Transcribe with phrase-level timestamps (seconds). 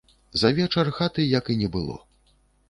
[0.43, 2.01] За вечар хаты як і не было.